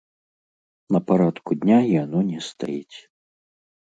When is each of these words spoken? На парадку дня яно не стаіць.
На 0.95 1.01
парадку 1.11 1.51
дня 1.65 1.79
яно 2.03 2.19
не 2.31 2.39
стаіць. 2.49 2.97